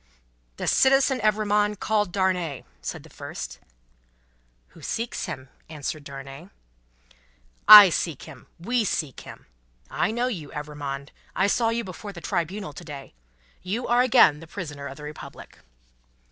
"The 0.57 0.65
Citizen 0.65 1.19
Evrémonde, 1.19 1.79
called 1.79 2.11
Darnay," 2.11 2.63
said 2.81 3.03
the 3.03 3.09
first. 3.11 3.59
"Who 4.69 4.81
seeks 4.81 5.25
him?" 5.25 5.49
answered 5.69 6.03
Darnay. 6.05 6.49
"I 7.67 7.91
seek 7.91 8.23
him. 8.23 8.47
We 8.57 8.83
seek 8.83 9.19
him. 9.19 9.45
I 9.91 10.09
know 10.09 10.25
you, 10.25 10.49
Evrémonde; 10.55 11.09
I 11.35 11.45
saw 11.45 11.69
you 11.69 11.83
before 11.83 12.13
the 12.13 12.19
Tribunal 12.19 12.73
to 12.73 12.83
day. 12.83 13.13
You 13.61 13.85
are 13.85 14.01
again 14.01 14.39
the 14.39 14.47
prisoner 14.47 14.87
of 14.87 14.97
the 14.97 15.03
Republic." 15.03 15.59